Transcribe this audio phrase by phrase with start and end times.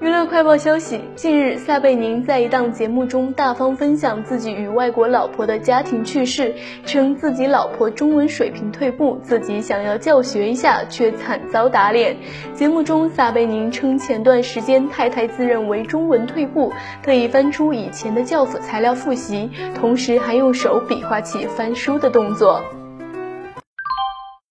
[0.00, 6.54] 娱乐快报消息近日撒贝宁在一档节目中大方分享自己与外国老婆的家庭趣事
[6.86, 12.16] 称自己老婆中文水平退步自己想要教学一下却惨遭打脸。
[12.54, 16.72] 节目中撒贝宁称前段时间太太自认为中文退步
[17.02, 22.62] 特意翻出以前的教辅材料复习同时还用手比划起翻书的动作。